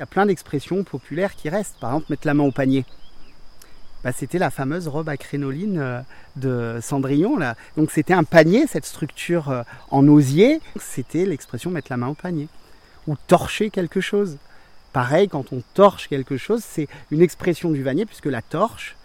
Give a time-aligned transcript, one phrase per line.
[0.00, 1.76] Il y a plein d'expressions populaires qui restent.
[1.78, 2.86] Par exemple, mettre la main au panier.
[4.02, 6.00] Bah, c'était la fameuse robe à crénoline euh,
[6.36, 7.38] de Cendrillon.
[7.76, 10.62] Donc c'était un panier, cette structure euh, en osier.
[10.80, 12.48] C'était l'expression mettre la main au panier.
[13.08, 14.38] Ou torcher quelque chose.
[14.94, 18.96] Pareil, quand on torche quelque chose, c'est une expression du vanier, puisque la torche,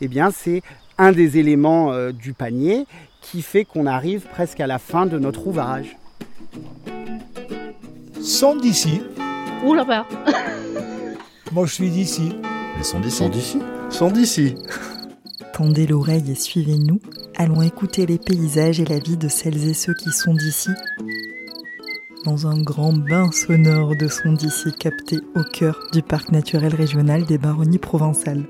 [0.00, 0.62] eh bien, c'est
[0.98, 2.86] un des éléments euh, du panier
[3.22, 5.96] qui fait qu'on arrive presque à la fin de notre ouvrage.
[8.22, 9.02] Sont d'ici.
[9.64, 10.06] Ouh là-bas
[11.52, 12.36] Moi, je suis d'ici.
[12.76, 13.16] Ils sont d'ici.
[13.16, 13.58] Sont d'ici.
[13.88, 14.54] Sont d'ici.
[15.54, 17.00] Tendez l'oreille et suivez-nous.
[17.36, 20.70] Allons écouter les paysages et la vie de celles et ceux qui sont d'ici.
[22.24, 27.24] Dans un grand bain sonore de sons d'ici capté au cœur du parc naturel régional
[27.24, 28.44] des Baronnies provençales.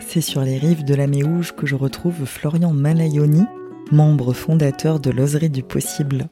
[0.00, 3.44] C'est sur les rives de la Méouge que je retrouve Florian Malayoni,
[3.92, 6.28] membre fondateur de l'Oserie du Possible.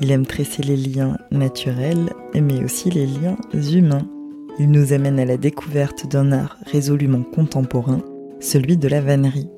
[0.00, 4.08] Il aime tresser les liens naturels, mais aussi les liens humains.
[4.58, 8.00] Il nous amène à la découverte d'un art résolument contemporain,
[8.40, 9.48] celui de la vannerie.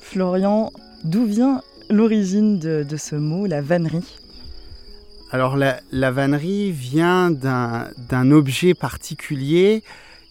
[0.00, 0.72] Florian,
[1.04, 4.25] d'où vient l'origine de, ce mot, la vannerie?
[5.36, 9.82] Alors la, vannerie vient d'un objet particulier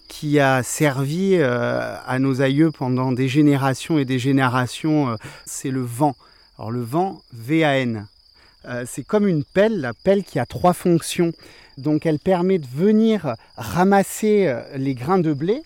[0.07, 5.69] qui a servi euh, à nos aïeux pendant des générations et des générations, euh, c'est
[5.69, 6.15] le vent.
[6.57, 8.07] Alors le vent, V-A-N.
[8.67, 11.33] Euh, c'est comme une pelle, la pelle qui a trois fonctions.
[11.77, 15.61] Donc elle permet de venir ramasser les grains de blé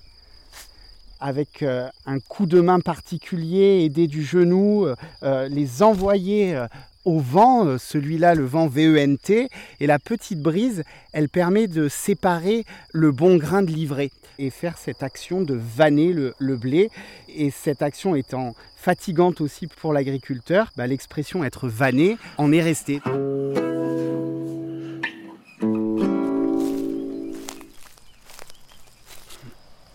[1.21, 4.87] avec un coup de main particulier, aidé du genou,
[5.21, 6.57] les envoyer
[7.05, 9.47] au vent, celui-là le vent VENT,
[9.79, 10.83] et la petite brise,
[11.13, 16.13] elle permet de séparer le bon grain de livret et faire cette action de vanner
[16.13, 16.89] le, blé.
[17.27, 23.01] Et cette action étant fatigante aussi pour l'agriculteur, bah, l'expression être vanné en est restée.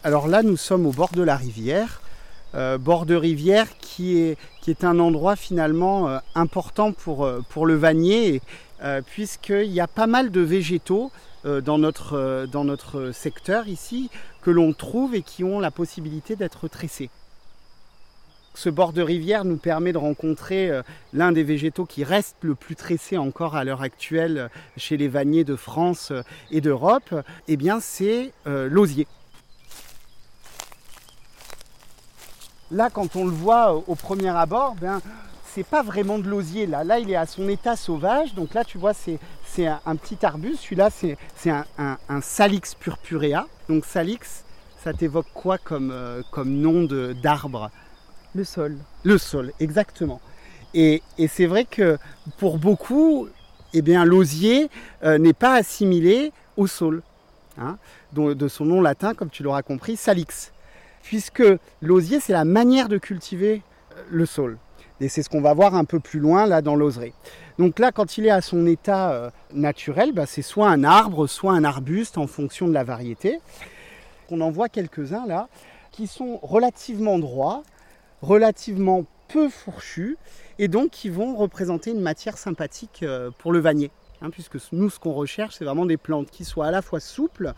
[0.04, 2.02] Alors là, nous sommes au bord de la rivière,
[2.54, 7.66] euh, bord de rivière qui est, qui un endroit finalement euh, important pour, euh, pour
[7.66, 8.40] le vannier,
[9.06, 11.10] puisqu'il y a pas mal de végétaux
[11.44, 14.10] dans, notre, dans notre secteur ici
[14.42, 17.08] que l'on trouve et qui ont la possibilité d'être tressés.
[18.52, 20.70] Ce bord de rivière nous permet de rencontrer
[21.14, 25.44] l'un des végétaux qui reste le plus tressé encore à l'heure actuelle chez les vanniers
[25.44, 26.12] de France
[26.50, 27.14] et d'Europe.
[27.48, 29.06] Eh bien, c'est l'osier.
[32.74, 35.00] Là, quand on le voit au premier abord, ben,
[35.46, 36.66] c'est pas vraiment de l'osier.
[36.66, 36.82] Là.
[36.82, 38.34] là, il est à son état sauvage.
[38.34, 39.20] Donc là, tu vois, c'est,
[39.86, 40.58] un, petit arbuste.
[40.62, 41.16] Celui-là, c'est,
[41.78, 43.46] un, Salix purpurea.
[43.68, 44.42] Donc Salix,
[44.82, 46.82] ça t'évoque quoi comme, euh, comme nom
[47.22, 47.70] d'arbre?
[48.34, 48.76] Le sol.
[49.04, 50.20] Le sol, exactement.
[50.74, 51.96] Et, c'est vrai que
[52.38, 53.28] pour beaucoup,
[53.72, 54.68] eh bien, l'osier
[55.04, 57.02] euh, n'est pas assimilé au sol.
[57.56, 57.78] Hein,
[58.14, 60.50] de son nom latin, comme tu l'auras compris, Salix
[61.04, 61.44] puisque
[61.82, 64.58] l'osier, c'est la manière de cultiver euh, le sol.
[65.00, 67.12] Et c'est ce qu'on va voir un peu plus loin là dans l'oserie.
[67.58, 71.26] Donc là, quand il est à son état euh, naturel, bah, c'est soit un arbre,
[71.26, 73.38] soit un arbuste en fonction de la variété.
[74.30, 75.48] On en voit quelques-uns là
[75.92, 77.62] qui sont relativement droits,
[78.22, 80.16] relativement peu fourchus
[80.58, 83.90] et donc qui vont représenter une matière sympathique euh, pour le vannier.
[84.22, 86.98] Hein, puisque nous, ce qu'on recherche, c'est vraiment des plantes qui soient à la fois
[86.98, 87.52] souples,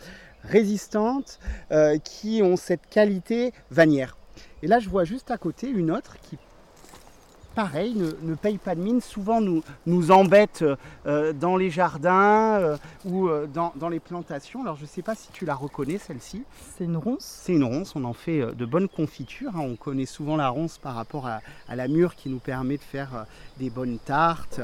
[0.46, 1.38] résistantes,
[1.72, 4.16] euh, qui ont cette qualité vanière.
[4.62, 6.38] Et là, je vois juste à côté une autre qui,
[7.54, 10.64] pareil, ne, paye pas de mine, souvent nous, nous embête
[11.06, 14.62] euh, dans les jardins euh, ou dans, les plantations.
[14.62, 16.44] Alors, je ne sais pas si tu la reconnais, celle-ci.
[16.76, 19.56] C'est une ronce C'est une ronce, on en fait de bonnes confitures.
[19.56, 19.60] Hein.
[19.60, 22.82] On connaît souvent la ronce par rapport à, à la mûre qui nous permet de
[22.82, 23.26] faire
[23.58, 24.60] des bonnes tartes.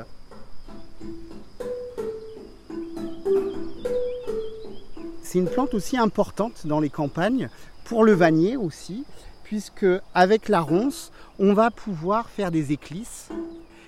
[5.33, 7.49] C'est une plante aussi importante dans les campagnes,
[7.85, 9.07] pour le vannier aussi,
[9.45, 13.31] puisque avec la ronce, on va pouvoir faire des éclisses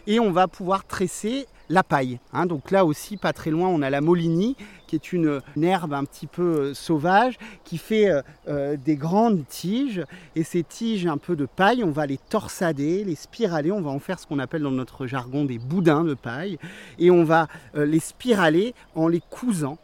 [0.07, 2.19] et on va pouvoir tresser la paille.
[2.33, 2.47] Hein.
[2.47, 4.57] donc là aussi, pas très loin, on a la molinie,
[4.87, 9.47] qui est une, herbe un petit peu euh, sauvage, qui fait euh, euh, des grandes
[9.47, 10.03] tiges.
[10.37, 13.91] Et ces tiges un peu de paille, on va les torsader, les spiraler, on va
[13.91, 16.59] en faire ce qu'on appelle dans notre jargon des boudins de paille.
[16.99, 19.77] Et on va les spiraler en les cousant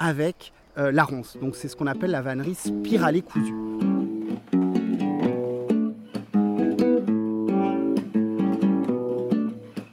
[0.00, 1.36] avec euh, la ronce.
[1.40, 3.54] Donc c'est ce qu'on appelle la vannerie spiralée cousue.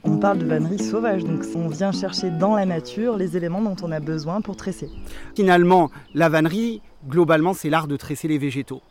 [0.04, 3.76] On parle de vannerie sauvage, donc on vient chercher dans la nature les éléments dont
[3.82, 4.88] on a besoin pour tresser.
[5.34, 8.82] Finalement, la vannerie, globalement, c'est l'art de tresser les végétaux.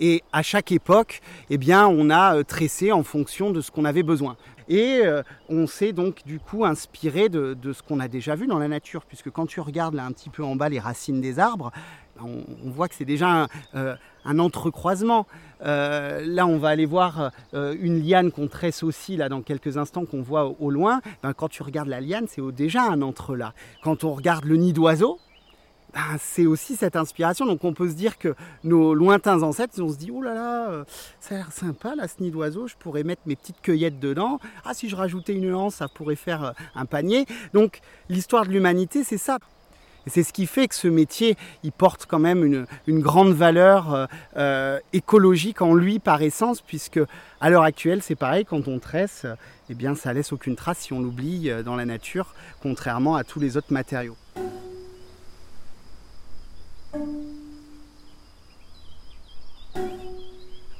[0.00, 1.20] Et à chaque époque,
[1.50, 4.36] eh bien, on a euh, tressé en fonction de ce qu'on avait besoin.
[4.66, 8.58] Et euh, on s'est donc du coup inspiré de, ce qu'on a déjà vu dans
[8.58, 11.38] la nature, puisque quand tu regardes là un petit peu en bas les racines des
[11.38, 11.70] arbres,
[12.22, 13.96] on, voit que c'est déjà un, euh,
[14.38, 15.26] entrecroisement.
[15.60, 20.22] là, on va aller voir une liane qu'on tresse aussi là dans quelques instants, qu'on
[20.22, 21.00] voit au, loin.
[21.22, 23.54] Ben, quand tu regardes la liane, c'est déjà un entre-là.
[23.82, 25.18] Quand on regarde le nid d'oiseau,
[25.92, 27.46] ben, c'est aussi cette inspiration.
[27.46, 28.34] Donc on peut se dire que
[28.64, 30.84] nos lointains ancêtres, on se dit, oh là là, euh,
[31.20, 34.38] ça a l'air sympa, là, ce nid d'oiseau, je pourrais mettre mes petites cueillettes dedans.
[34.64, 37.26] Ah, si je rajoutais une hanse, ça pourrait faire euh, un panier.
[37.54, 39.38] Donc l'histoire de l'humanité, c'est ça.
[40.06, 44.08] Et c'est ce qui fait que ce métier, il porte quand même une, grande valeur
[44.34, 47.00] euh, écologique en lui par essence, puisque
[47.38, 49.26] à l'heure actuelle, c'est pareil, quand on tresse,
[49.68, 53.40] eh bien, ça laisse aucune trace si on l'oublie dans la nature, contrairement à tous
[53.40, 54.16] les autres matériaux.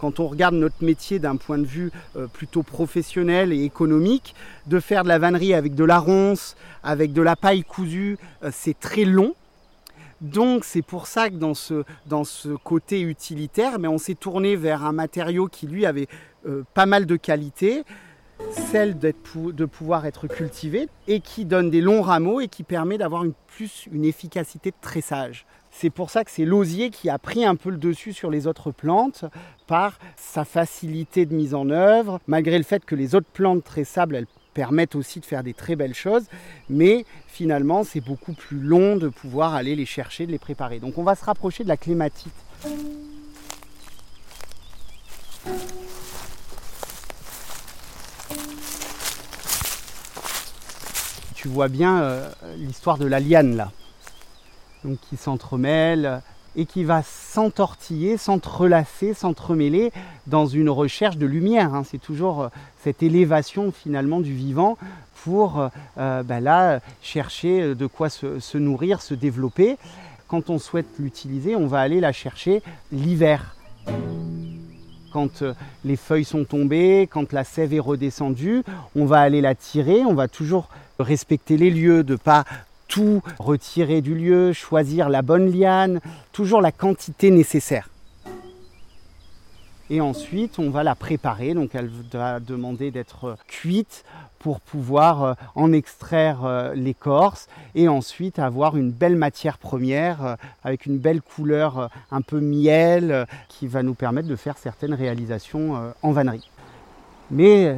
[0.00, 4.34] Quand on regarde notre métier d'un point de vue euh, plutôt professionnel et économique,
[4.66, 8.50] de faire de la vannerie avec de la ronce, avec de la paille cousue, euh,
[8.50, 9.34] c'est très long.
[10.22, 14.92] Donc c'est pour ça que dans ce, côté utilitaire, mais on s'est tourné vers un
[14.92, 16.08] matériau qui lui avait
[16.46, 17.84] euh, pas mal de qualité,
[18.70, 23.24] celle de pouvoir être cultivé et qui donne des longs rameaux et qui permet d'avoir
[23.24, 25.46] une, plus une efficacité de tressage.
[25.70, 28.46] C'est pour ça que c'est l'osier qui a pris un peu le dessus sur les
[28.46, 29.24] autres plantes
[29.66, 34.16] par sa facilité de mise en œuvre, malgré le fait que les autres plantes tressables,
[34.16, 36.24] elles permettent aussi de faire des très belles choses,
[36.68, 40.80] mais finalement c'est beaucoup plus long de pouvoir aller les chercher, de les préparer.
[40.80, 42.32] Donc on va se rapprocher de la clématite.
[51.40, 53.70] Tu vois bien euh, l'histoire de la liane là
[54.84, 56.20] donc qui s'entremêle
[56.54, 59.90] et qui va s'entortiller, s'entrelacer, s'entremêler
[60.26, 61.74] dans une recherche de lumière.
[61.74, 61.82] Hein.
[61.82, 62.48] C'est toujours euh,
[62.84, 64.76] cette élévation finalement du vivant
[65.24, 69.78] pour euh, bah là chercher de quoi se, nourrir, se développer.
[70.28, 72.62] Quand on souhaite l'utiliser, on va aller la chercher
[72.92, 73.56] l'hiver.
[75.12, 75.54] Quand euh,
[75.84, 78.62] les feuilles sont tombées, quand la sève est redescendue,
[78.96, 80.68] on va aller la tirer, on va toujours
[80.98, 82.44] respecter les lieux, de pas
[82.88, 86.00] tout retirer du lieu, choisir la bonne liane,
[86.32, 87.89] toujours la quantité nécessaire.
[89.92, 94.04] Et ensuite, on va la préparer, donc elle va demander d'être cuite
[94.38, 100.34] pour pouvoir euh, en extraire euh, l'écorce et ensuite avoir une belle matière première euh,
[100.64, 105.92] avec une belle couleur un peu miel qui va nous permettre de faire certaines réalisations
[106.02, 106.48] en vannerie.
[107.30, 107.76] Mais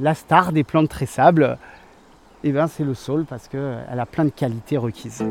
[0.00, 1.58] la star des plantes tressables,
[2.42, 5.22] eh ben, c'est le sol parce qu'elle a plein de qualités requises.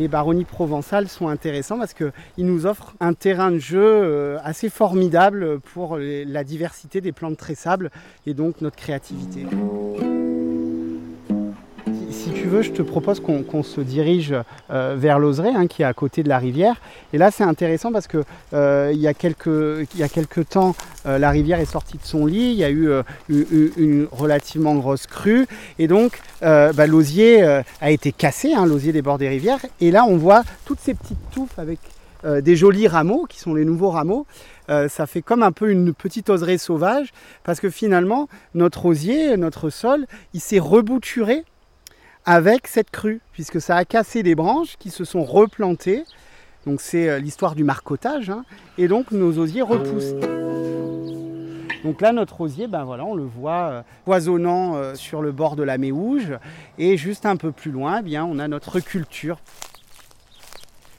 [0.00, 2.12] Les baronnies provençales sont intéressants parce qu'ils
[2.46, 7.90] nous offrent un terrain de jeu euh, assez formidable pour la diversité des plantes tressables
[8.26, 9.44] et donc notre créativité
[12.62, 14.34] je te propose qu'on se dirige
[14.70, 16.76] euh, vers l'Oseraie, hein, qui est à côté de la rivière.
[17.12, 20.74] Et là, c'est intéressant parce que euh, il, y a quelques, temps,
[21.06, 22.50] euh, la rivière est sortie de son lit.
[22.50, 22.90] Il y a eu
[23.28, 25.46] une, relativement grosse crue.
[25.78, 27.42] Et donc, bah, l'osier
[27.80, 29.60] a été cassé, hein, l'osier des bords des rivières.
[29.80, 31.78] Et là, on voit toutes ces petites touffes avec
[32.24, 34.26] des jolis rameaux, qui sont les nouveaux rameaux.
[34.68, 37.12] ça fait comme un peu une petite oseraie sauvage,
[37.44, 41.44] parce que finalement, notre osier, notre sol, il s'est rebouturé
[42.30, 46.04] avec cette crue, puisque ça a cassé des branches qui se sont replantées.
[46.64, 48.44] Donc c'est euh, l'histoire du marcotage, hein.
[48.78, 50.14] et donc nos osiers repoussent.
[51.82, 55.56] Donc là, notre osier, ben voilà, on le voit euh, poisonnant euh, sur le bord
[55.56, 56.34] de la Méouge,
[56.78, 59.40] et juste un peu plus loin, eh bien, on a notre culture.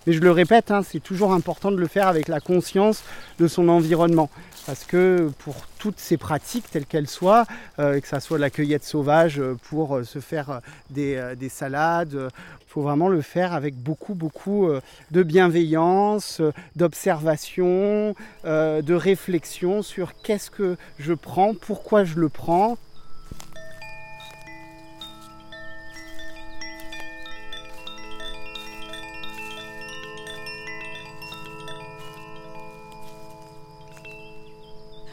[0.07, 3.03] Mais je le répète, hein, c'est toujours important de le faire avec la conscience
[3.39, 4.29] de son environnement.
[4.65, 7.45] Parce que pour toutes ces pratiques, telles qu'elles soient,
[7.79, 12.67] euh, que ce soit la cueillette sauvage euh, pour euh, se faire des, salades, il
[12.67, 14.69] faut vraiment le faire avec beaucoup, beaucoup
[15.11, 16.41] de bienveillance,
[16.75, 18.15] d'observation,
[18.45, 22.77] de réflexion sur qu'est-ce que je prends, pourquoi je le prends,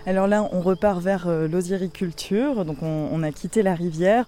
[0.06, 4.26] Alors là, on repart vers euh, l'osiericulture, donc on, a quitté la rivière.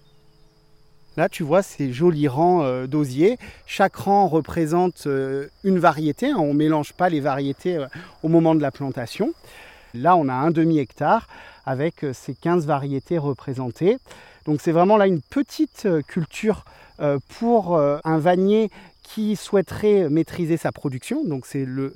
[1.16, 3.38] Là, tu vois ces jolis rangs euh, d'osiers.
[3.66, 6.30] Chaque rang représente euh, une variété.
[6.30, 6.36] Hein.
[6.38, 7.84] On ne mélange pas les variétés
[8.22, 9.32] au moment de la plantation.
[9.94, 11.26] Là, on a un demi-hectare
[11.66, 13.98] avec ces 15 variétés représentées.
[14.46, 16.64] Donc c'est vraiment là une petite culture
[17.38, 18.70] pour un vannier
[19.02, 21.24] qui souhaiterait maîtriser sa production.
[21.24, 21.92] Donc c'est le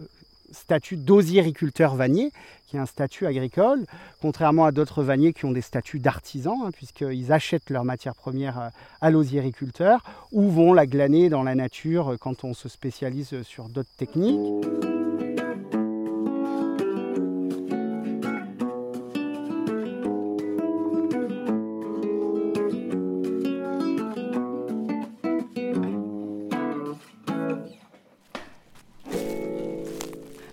[0.54, 2.30] statut d'osiericulteur vannier,
[2.66, 3.84] qui est un statut agricole,
[4.20, 8.70] contrairement à d'autres vanniers qui ont des statuts d'artisans, hein, puisqu'ils achètent leur matière première
[9.00, 13.94] à l'osiericulteur, ou vont la glaner dans la nature quand on se spécialise sur d'autres
[13.96, 14.93] techniques.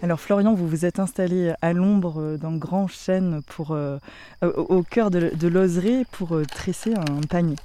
[0.04, 4.00] Alors Florian, vous vous êtes installé à l'ombre euh, d'un grand chêne pour, euh,
[4.42, 7.56] au cœur de, de pour euh, tresser un panier.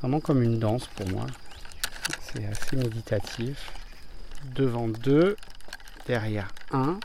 [0.00, 1.26] Vraiment comme une danse pour moi.
[2.22, 3.70] C'est assez méditatif.
[4.54, 5.36] Devant deux,
[6.06, 6.98] derrière un.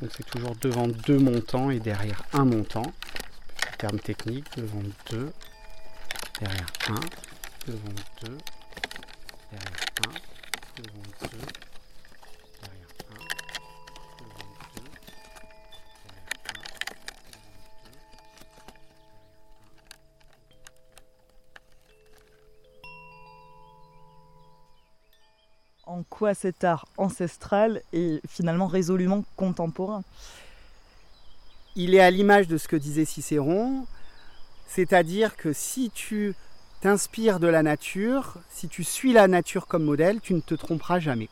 [0.00, 2.92] Donc c'est toujours devant deux montants et derrière un montant.
[3.78, 5.32] Terme technique, devant deux,
[6.40, 7.00] derrière un,
[7.66, 8.38] devant deux,
[9.50, 11.73] derrière un, devant deux.
[26.14, 30.04] Quoi cet art ancestral est finalement résolument contemporain.
[31.74, 33.84] Il est à l'image de ce que disait Cicéron,
[34.68, 36.36] c'est-à-dire que si tu
[36.80, 41.00] t'inspires de la nature, si tu suis la nature comme modèle, tu ne te tromperas
[41.00, 41.28] jamais.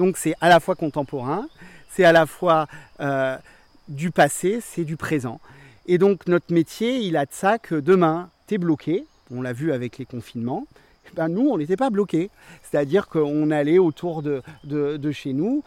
[0.00, 1.46] Donc c'est à la fois contemporain,
[1.88, 2.66] c'est à la fois
[2.98, 3.38] euh,
[3.86, 5.40] du passé, c'est du présent.
[5.86, 9.52] Et donc notre métier, il a de ça que demain, tu es bloqué, on l'a
[9.52, 10.66] vu avec les confinements,
[11.14, 12.30] ben, nous, on n'était pas bloqués.
[12.62, 14.42] C'est-à-dire qu'on allait autour de,
[15.12, 15.62] chez nous.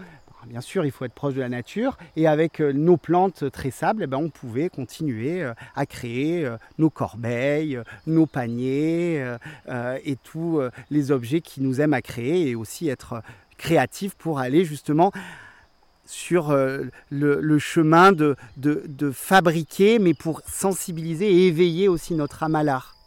[0.45, 1.97] Bien sûr, il faut être proche de la nature.
[2.15, 6.57] Et avec euh, nos plantes tressables, eh ben, on pouvait continuer euh, à créer euh,
[6.77, 9.23] nos corbeilles, nos paniers
[10.03, 13.21] et tous les objets qui nous aiment à créer et aussi être
[13.57, 15.11] créatifs pour aller justement
[16.05, 16.55] sur
[17.09, 22.98] le, chemin de, de, fabriquer, mais pour sensibiliser et éveiller aussi notre âme à l'art.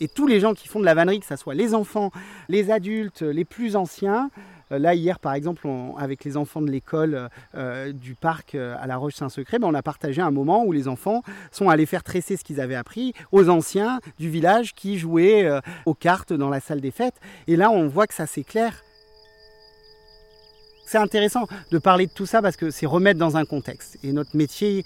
[0.00, 2.10] Et tous les gens qui font de la vannerie, que ce soit les enfants,
[2.48, 4.30] les adultes, les plus anciens,
[4.72, 5.68] euh, Là, hier, par exemple,
[5.98, 9.82] avec les enfants de l'école euh, du parc euh, à la Roche-Saint-Secret, ben, on a
[9.82, 13.48] partagé un moment où les enfants sont allés faire tresser ce qu'ils avaient appris aux
[13.48, 15.48] anciens du village qui jouaient
[15.86, 17.20] aux cartes dans la salle des fêtes.
[17.46, 18.82] Et là, on voit que ça s'éclaire.
[20.86, 23.98] C'est intéressant de parler de tout ça parce que c'est remettre dans un contexte.
[24.02, 24.84] Et notre métier,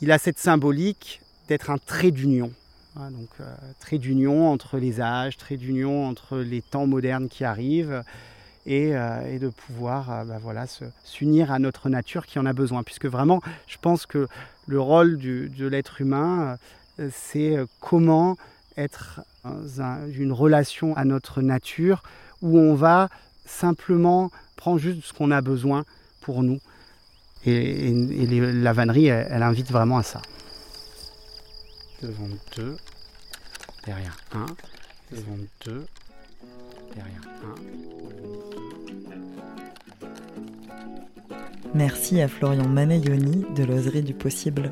[0.00, 2.52] il a cette symbolique d'être un trait d'union
[2.96, 8.02] donc euh, trait d'union entre les âges, trait d'union entre les temps modernes qui arrivent
[8.66, 10.66] et, euh, de pouvoir euh, bah, voilà,
[11.02, 12.82] s'unir à notre nature qui en a besoin.
[12.82, 14.28] Puisque vraiment, je pense que
[14.66, 16.56] le rôle de l'être humain,
[17.10, 18.36] c'est comment
[18.76, 22.02] être dans une relation à notre nature
[22.40, 23.08] où on va
[23.44, 25.84] simplement prendre juste ce qu'on a besoin
[26.22, 26.60] pour nous.
[27.44, 27.92] Et,
[28.32, 30.22] la vannerie, elle invite vraiment à ça
[32.04, 32.76] devant 2,
[33.86, 34.44] derrière 1,
[35.16, 35.86] devant 2,
[36.94, 37.54] derrière 1.
[41.74, 44.70] Merci à Florian Manayoni de l'Oserie du Possible.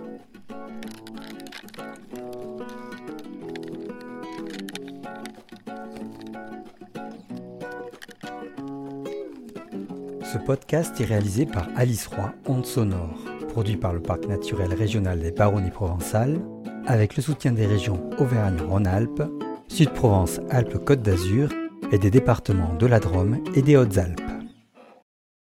[10.22, 15.18] Ce podcast est réalisé par Alice Roy, Onde Sonore, produit par le Parc naturel régional
[15.18, 16.38] des Baronnies provençales
[16.86, 19.22] avec le soutien des régions Auvergne-Rhône-Alpes,
[19.68, 21.50] Sud-Provence-Alpes-Côte d'Azur
[21.90, 24.21] et des départements de la Drôme et des Hautes-Alpes.